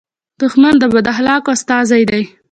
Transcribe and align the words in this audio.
دښمن 0.41 0.75
د 0.79 0.83
بد 0.93 1.05
اخلاقو 1.13 1.49
استازی 1.55 2.03
دی 2.09 2.21